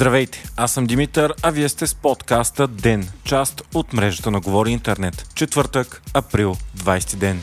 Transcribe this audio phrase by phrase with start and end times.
[0.00, 4.70] Здравейте, аз съм Димитър, а вие сте с подкаста ДЕН, част от мрежата на Говори
[4.70, 5.26] Интернет.
[5.34, 7.42] Четвъртък, април, 20 ден.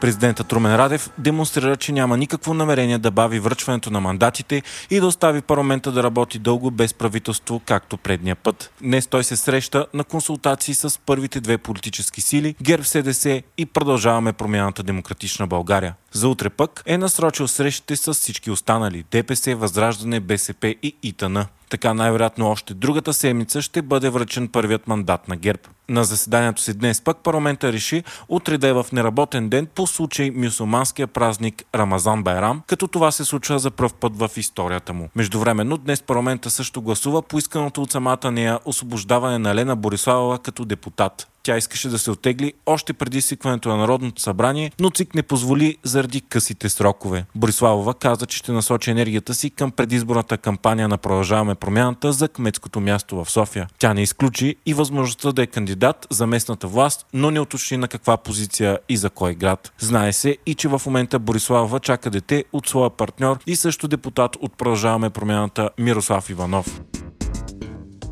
[0.00, 5.06] Президентът Румен Радев демонстрира, че няма никакво намерение да бави връчването на мандатите и да
[5.06, 8.72] остави парламента да работи дълго без правителство, както предния път.
[8.82, 14.32] Днес той се среща на консултации с първите две политически сили ГЕРБ СДС и продължаваме
[14.32, 15.94] промяната Демократична България.
[16.12, 21.38] За утре пък е насрочил срещите с всички останали ДПС, Възраждане, БСП и ИТН.
[21.68, 25.60] Така най-вероятно още другата седмица ще бъде връчен първият мандат на ГЕРБ.
[25.88, 30.30] На заседанието си днес пък парламента реши утре да е в неработен ден по случай
[30.30, 35.08] мюсулманския празник Рамазан Байрам, като това се случва за пръв път в историята му.
[35.16, 40.64] Междувременно днес парламента също гласува по исканото от самата нея освобождаване на Лена Бориславова като
[40.64, 41.28] депутат.
[41.42, 45.76] Тя искаше да се отегли още преди свикването на Народното събрание, но ЦИК не позволи
[45.82, 47.24] заради късите срокове.
[47.34, 52.80] Бориславова каза, че ще насочи енергията си към предизборната кампания на Продължаваме промяната за кметското
[52.80, 53.68] място в София.
[53.78, 57.88] Тя не изключи и възможността да е кандидат за местната власт, но не уточни на
[57.88, 59.72] каква позиция и за кой град.
[59.78, 64.36] Знае се и че в момента Бориславова чака дете от своя партньор и също депутат
[64.36, 66.80] от Продължаваме промяната Мирослав Иванов.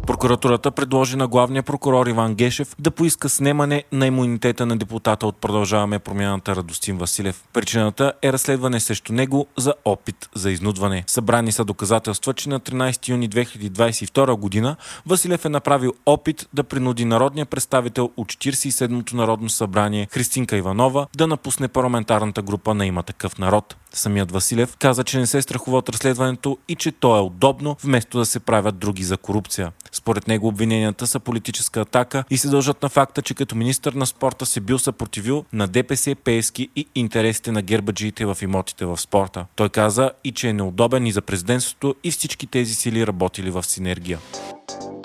[0.06, 5.36] Прокуратурата предложи на главния прокурор Иван Гешев да поиска снемане на имунитета на депутата от
[5.36, 7.44] Продължаваме промяната Радостин Василев.
[7.52, 11.04] Причината е разследване срещу него за опит за изнудване.
[11.06, 17.04] Събрани са доказателства, че на 13 юни 2022 година Василев е направил опит да принуди
[17.04, 23.38] народния представител от 47-то Народно събрание Христинка Иванова да напусне парламентарната група на има такъв
[23.38, 23.76] народ.
[23.92, 28.18] Самият Василев каза, че не се страхува от разследването и че то е удобно, вместо
[28.18, 29.72] да се правят други за корупция.
[29.96, 34.06] Според него обвиненията са политическа атака и се дължат на факта, че като министър на
[34.06, 39.46] спорта се бил съпротивил на ДПС, Пески и интересите на гербаджиите в имотите в спорта.
[39.56, 43.62] Той каза и че е неудобен и за президентството и всички тези сили работили в
[43.62, 44.18] синергия.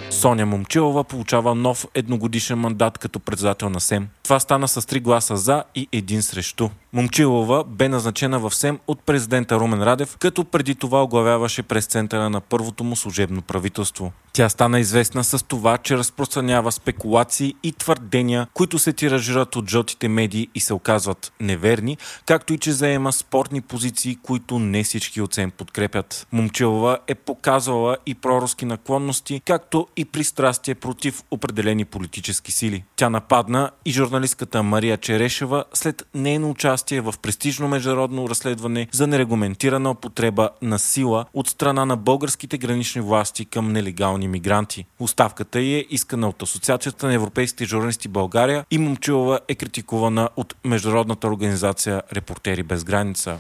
[0.09, 4.07] Соня Момчилова получава нов едногодишен мандат като председател на СЕМ.
[4.23, 6.69] Това стана с три гласа за и един срещу.
[6.93, 12.29] Момчилова бе назначена в СЕМ от президента Румен Радев, като преди това оглавяваше през центъра
[12.29, 14.11] на първото му служебно правителство.
[14.33, 20.07] Тя стана известна с това, че разпространява спекулации и твърдения, които се тиражират от жълтите
[20.07, 25.33] медии и се оказват неверни, както и че заема спортни позиции, които не всички от
[25.33, 26.27] СЕМ подкрепят.
[26.31, 32.83] Момчилова е показвала и проруски наклонности, както и пристрастие против определени политически сили.
[32.95, 36.49] Тя нападна и журналистката Мария Черешева след нейно
[36.81, 43.01] участие в престижно международно разследване за нерегламентирана употреба на сила от страна на българските гранични
[43.01, 44.85] власти към нелегални мигранти.
[44.99, 50.55] Оставката й е искана от Асоциацията на европейските журналисти България и Момчилова е критикувана от
[50.65, 53.37] международната организация Репортери без граница.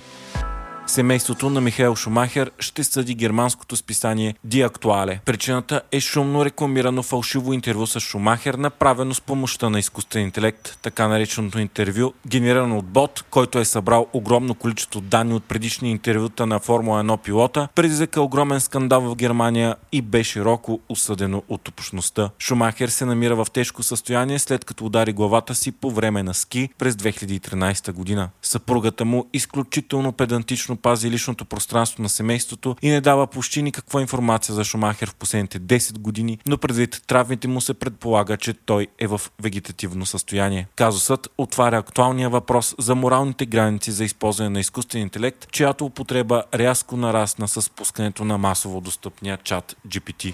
[0.91, 5.19] Семейството на Михаил Шумахер ще съди германското списание Ди Актуале.
[5.25, 10.79] Причината е шумно рекламирано фалшиво интервю с Шумахер, направено с помощта на изкуствен интелект.
[10.81, 16.45] Така нареченото интервю, генерирано от бот, който е събрал огромно количество данни от предишни интервюта
[16.45, 22.29] на Формула 1 пилота, предизвика огромен скандал в Германия и бе широко осъдено от общността.
[22.39, 26.69] Шумахер се намира в тежко състояние след като удари главата си по време на ски
[26.77, 28.29] през 2013 година.
[28.41, 34.55] Съпругата му изключително педантично пази личното пространство на семейството и не дава почти никаква информация
[34.55, 39.07] за Шумахер в последните 10 години, но предвид травмите му се предполага, че той е
[39.07, 40.67] в вегетативно състояние.
[40.75, 46.97] Казусът отваря актуалния въпрос за моралните граници за използване на изкуствен интелект, чиято употреба рязко
[46.97, 50.33] нарасна с пускането на масово достъпния чат GPT.